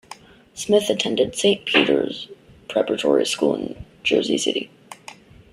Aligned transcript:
Smith 0.55 0.89
attended 0.89 1.35
Saint 1.35 1.63
Peter's 1.63 2.27
Preparatory 2.67 3.23
School 3.23 3.53
in 3.53 3.85
Jersey 4.01 4.39
City. 4.39 4.71